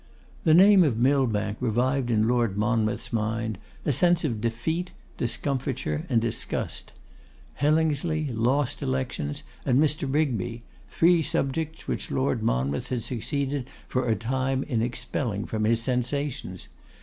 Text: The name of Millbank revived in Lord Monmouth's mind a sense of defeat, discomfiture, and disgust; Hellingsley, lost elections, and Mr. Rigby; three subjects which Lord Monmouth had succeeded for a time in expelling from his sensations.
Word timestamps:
The 0.45 0.55
name 0.55 0.83
of 0.83 0.97
Millbank 0.97 1.57
revived 1.59 2.09
in 2.09 2.27
Lord 2.27 2.57
Monmouth's 2.57 3.13
mind 3.13 3.59
a 3.85 3.91
sense 3.91 4.23
of 4.23 4.41
defeat, 4.41 4.93
discomfiture, 5.17 6.07
and 6.09 6.19
disgust; 6.19 6.93
Hellingsley, 7.53 8.31
lost 8.33 8.81
elections, 8.81 9.43
and 9.63 9.79
Mr. 9.79 10.11
Rigby; 10.11 10.63
three 10.89 11.21
subjects 11.21 11.87
which 11.87 12.09
Lord 12.09 12.41
Monmouth 12.41 12.87
had 12.89 13.03
succeeded 13.03 13.67
for 13.87 14.07
a 14.09 14.15
time 14.15 14.63
in 14.63 14.81
expelling 14.81 15.45
from 15.45 15.65
his 15.65 15.81
sensations. 15.83 16.67